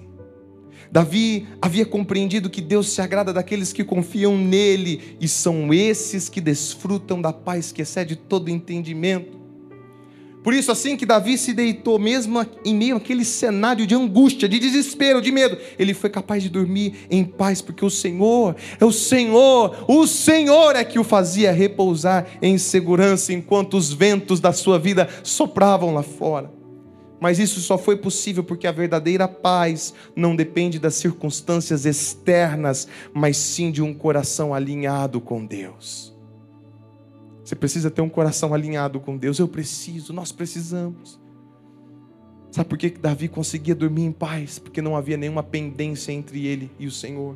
[0.91, 6.39] Davi havia compreendido que Deus se agrada daqueles que confiam nele, e são esses que
[6.39, 9.32] desfrutam da paz que excede todo entendimento.
[10.43, 14.59] Por isso, assim que Davi se deitou, mesmo em meio àquele cenário de angústia, de
[14.59, 18.91] desespero, de medo, ele foi capaz de dormir em paz, porque o Senhor é o
[18.91, 24.77] Senhor, o Senhor é que o fazia repousar em segurança enquanto os ventos da sua
[24.77, 26.51] vida sopravam lá fora.
[27.21, 33.37] Mas isso só foi possível porque a verdadeira paz não depende das circunstâncias externas, mas
[33.37, 36.12] sim de um coração alinhado com Deus.
[37.43, 39.37] Você precisa ter um coração alinhado com Deus.
[39.37, 41.19] Eu preciso, nós precisamos.
[42.51, 44.59] Sabe por que Davi conseguia dormir em paz?
[44.59, 47.35] Porque não havia nenhuma pendência entre ele e o Senhor.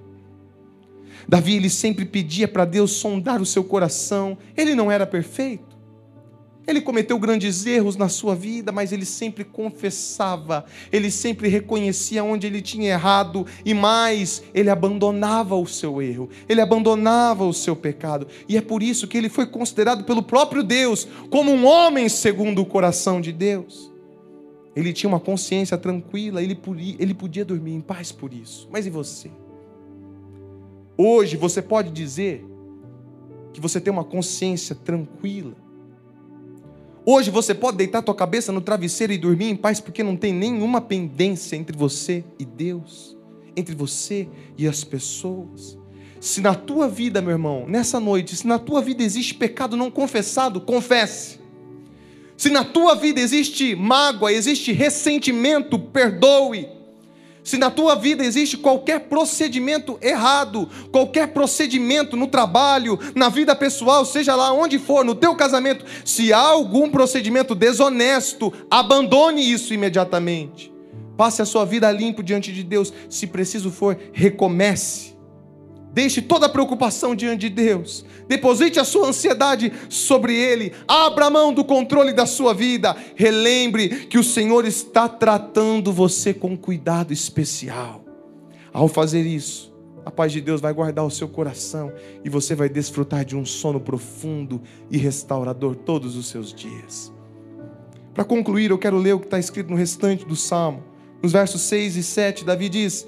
[1.28, 4.38] Davi ele sempre pedia para Deus sondar o seu coração.
[4.56, 5.77] Ele não era perfeito.
[6.68, 12.46] Ele cometeu grandes erros na sua vida, mas ele sempre confessava, ele sempre reconhecia onde
[12.46, 18.28] ele tinha errado e mais, ele abandonava o seu erro, ele abandonava o seu pecado.
[18.50, 22.62] E é por isso que ele foi considerado pelo próprio Deus como um homem segundo
[22.62, 23.90] o coração de Deus.
[24.76, 28.68] Ele tinha uma consciência tranquila, ele podia, ele podia dormir em paz por isso.
[28.70, 29.32] Mas e você?
[30.98, 32.46] Hoje você pode dizer
[33.54, 35.67] que você tem uma consciência tranquila
[37.10, 40.34] Hoje você pode deitar tua cabeça no travesseiro e dormir em paz porque não tem
[40.34, 43.18] nenhuma pendência entre você e Deus,
[43.56, 45.78] entre você e as pessoas.
[46.20, 49.90] Se na tua vida, meu irmão, nessa noite, se na tua vida existe pecado não
[49.90, 51.40] confessado, confesse.
[52.36, 56.68] Se na tua vida existe mágoa, existe ressentimento, perdoe.
[57.48, 64.04] Se na tua vida existe qualquer procedimento errado, qualquer procedimento no trabalho, na vida pessoal,
[64.04, 70.74] seja lá onde for, no teu casamento, se há algum procedimento desonesto, abandone isso imediatamente.
[71.16, 72.92] Passe a sua vida limpo diante de Deus.
[73.10, 75.17] Se preciso for, recomece.
[75.98, 78.06] Deixe toda preocupação diante de Deus.
[78.28, 80.72] Deposite a sua ansiedade sobre Ele.
[80.88, 82.96] Abra mão do controle da sua vida.
[83.16, 88.06] Relembre que o Senhor está tratando você com cuidado especial.
[88.72, 89.74] Ao fazer isso,
[90.06, 91.92] a paz de Deus vai guardar o seu coração
[92.24, 97.12] e você vai desfrutar de um sono profundo e restaurador todos os seus dias.
[98.14, 100.84] Para concluir, eu quero ler o que está escrito no restante do salmo.
[101.24, 103.08] Nos versos 6 e 7, Davi diz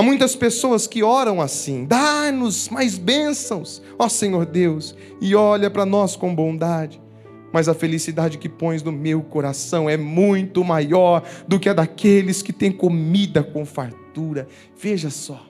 [0.00, 5.84] Há muitas pessoas que oram assim: dá-nos mais bênçãos, ó Senhor Deus, e olha para
[5.84, 6.98] nós com bondade.
[7.52, 12.40] Mas a felicidade que pões no meu coração é muito maior do que a daqueles
[12.40, 14.48] que têm comida com fartura.
[14.74, 15.46] Veja só.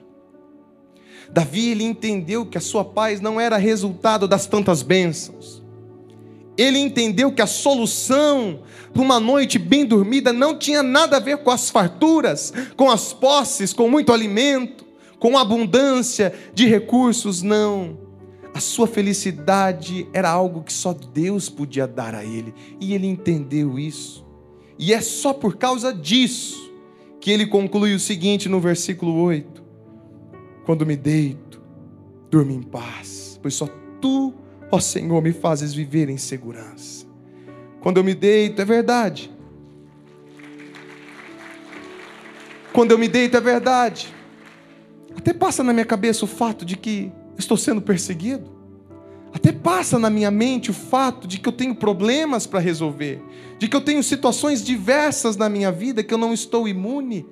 [1.31, 5.60] Davi ele entendeu que a sua paz não era resultado das tantas bênçãos
[6.61, 8.59] ele entendeu que a solução
[8.93, 13.13] para uma noite bem dormida não tinha nada a ver com as farturas, com as
[13.13, 14.85] posses, com muito alimento,
[15.17, 17.97] com abundância de recursos, não.
[18.53, 23.79] A sua felicidade era algo que só Deus podia dar a ele, e ele entendeu
[23.79, 24.25] isso.
[24.77, 26.71] E é só por causa disso
[27.19, 29.63] que ele conclui o seguinte no versículo 8:
[30.65, 31.61] Quando me deito,
[32.29, 33.67] durmo em paz, pois só
[34.01, 34.33] tu
[34.71, 37.05] Ó oh, Senhor, me fazes viver em segurança.
[37.81, 39.29] Quando eu me deito, é verdade.
[42.71, 44.13] Quando eu me deito, é verdade.
[45.15, 48.49] Até passa na minha cabeça o fato de que estou sendo perseguido.
[49.33, 53.21] Até passa na minha mente o fato de que eu tenho problemas para resolver,
[53.57, 57.25] de que eu tenho situações diversas na minha vida que eu não estou imune.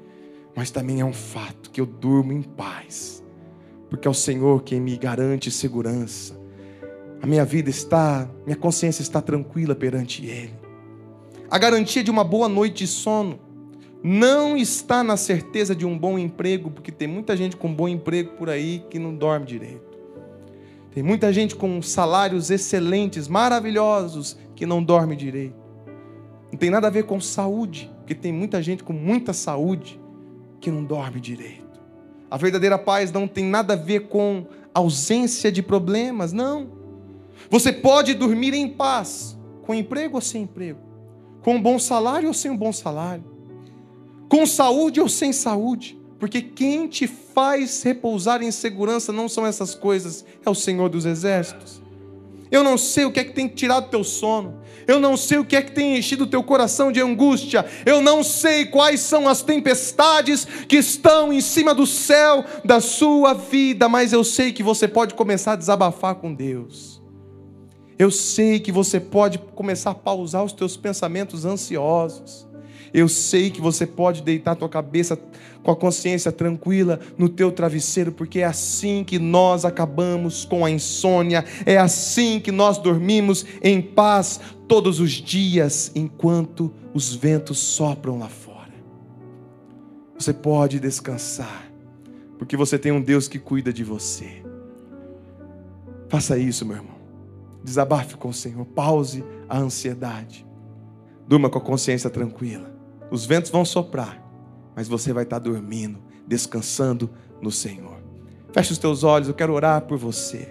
[0.55, 3.23] mas também é um fato que eu durmo em paz,
[3.89, 6.38] porque é o Senhor quem me garante segurança.
[7.21, 10.53] A minha vida está, minha consciência está tranquila perante Ele.
[11.51, 13.39] A garantia de uma boa noite de sono
[14.01, 18.31] não está na certeza de um bom emprego, porque tem muita gente com bom emprego
[18.37, 19.89] por aí que não dorme direito.
[20.91, 25.55] Tem muita gente com salários excelentes, maravilhosos, que não dorme direito.
[26.51, 29.99] Não tem nada a ver com saúde, porque tem muita gente com muita saúde
[30.61, 31.79] que não dorme direito.
[32.31, 36.78] A verdadeira paz não tem nada a ver com ausência de problemas, não.
[37.49, 40.79] Você pode dormir em paz, com emprego ou sem emprego,
[41.43, 43.23] com um bom salário ou sem um bom salário,
[44.27, 49.73] com saúde ou sem saúde, porque quem te faz repousar em segurança não são essas
[49.73, 51.81] coisas, é o Senhor dos Exércitos.
[52.51, 54.59] Eu não sei o que é que tem tirado teu sono.
[54.87, 57.63] Eu não sei o que é que tem enchido o teu coração de angústia.
[57.85, 63.33] Eu não sei quais são as tempestades que estão em cima do céu da sua
[63.33, 66.98] vida, mas eu sei que você pode começar a desabafar com Deus.
[67.99, 72.47] Eu sei que você pode começar a pausar os teus pensamentos ansiosos.
[72.93, 75.19] Eu sei que você pode deitar tua cabeça
[75.61, 80.71] com a consciência tranquila no teu travesseiro, porque é assim que nós acabamos com a
[80.71, 88.17] insônia, é assim que nós dormimos em paz todos os dias enquanto os ventos sopram
[88.17, 88.73] lá fora.
[90.17, 91.69] Você pode descansar,
[92.37, 94.41] porque você tem um Deus que cuida de você.
[96.07, 96.98] Faça isso, meu irmão.
[97.63, 100.45] Desabafe com o Senhor, pause a ansiedade.
[101.27, 102.73] Durma com a consciência tranquila.
[103.11, 104.23] Os ventos vão soprar,
[104.75, 107.09] mas você vai estar dormindo, descansando
[107.41, 107.97] no Senhor.
[108.51, 110.47] Feche os teus olhos, eu quero orar por você.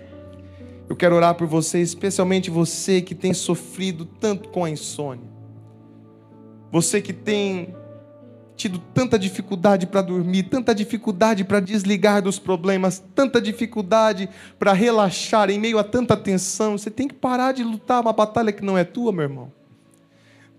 [0.89, 5.29] Eu quero orar por você, especialmente você que tem sofrido tanto com a insônia.
[6.71, 7.75] Você que tem
[8.59, 14.29] tido tanta dificuldade para dormir, tanta dificuldade para desligar dos problemas, tanta dificuldade
[14.59, 16.77] para relaxar em meio a tanta tensão.
[16.77, 19.53] Você tem que parar de lutar uma batalha que não é tua, meu irmão.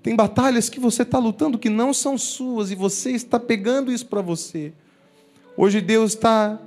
[0.02, 4.06] Tem batalhas que você está lutando que não são suas e você está pegando isso
[4.06, 4.72] para você.
[5.58, 6.58] Hoje Deus está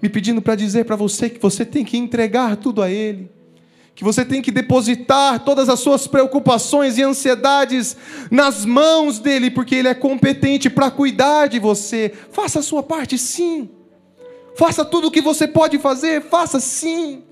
[0.00, 3.30] me pedindo para dizer para você que você tem que entregar tudo a Ele,
[3.94, 7.96] que você tem que depositar todas as suas preocupações e ansiedades
[8.30, 12.12] nas mãos dEle, porque Ele é competente para cuidar de você.
[12.32, 13.68] Faça a sua parte, sim.
[14.56, 17.22] Faça tudo o que você pode fazer, faça sim.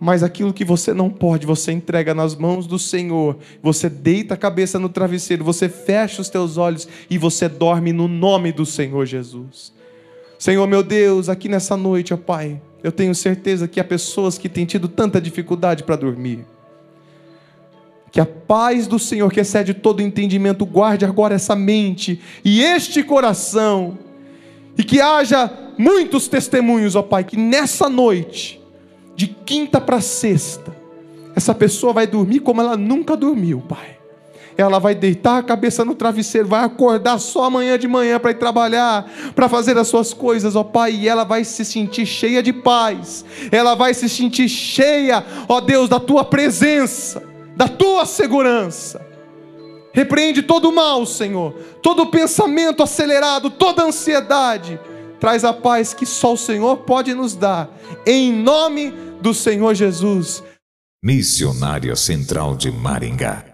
[0.00, 3.38] Mas aquilo que você não pode, você entrega nas mãos do Senhor.
[3.62, 8.08] Você deita a cabeça no travesseiro, você fecha os teus olhos e você dorme no
[8.08, 9.72] nome do Senhor Jesus.
[10.38, 14.46] Senhor meu Deus, aqui nessa noite, ó Pai, eu tenho certeza que há pessoas que
[14.46, 16.44] têm tido tanta dificuldade para dormir.
[18.12, 23.02] Que a paz do Senhor, que excede todo entendimento, guarde agora essa mente e este
[23.02, 23.98] coração.
[24.76, 28.60] E que haja muitos testemunhos, ó Pai, que nessa noite
[29.16, 30.76] de quinta para sexta,
[31.34, 33.93] essa pessoa vai dormir como ela nunca dormiu, Pai.
[34.56, 38.38] Ela vai deitar a cabeça no travesseiro, vai acordar só amanhã de manhã para ir
[38.38, 42.52] trabalhar, para fazer as suas coisas, ó Pai, e ela vai se sentir cheia de
[42.52, 47.22] paz, ela vai se sentir cheia, ó Deus, da tua presença,
[47.56, 49.04] da tua segurança.
[49.92, 51.52] Repreende todo o mal, Senhor,
[51.82, 54.78] todo pensamento acelerado, toda ansiedade.
[55.20, 57.70] Traz a paz que só o Senhor pode nos dar,
[58.06, 60.42] em nome do Senhor Jesus.
[61.02, 63.53] Missionária Central de Maringá